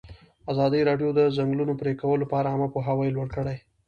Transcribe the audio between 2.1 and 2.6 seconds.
لپاره